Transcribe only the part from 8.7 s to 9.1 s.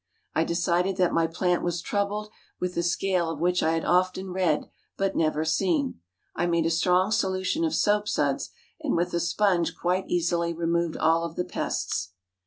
and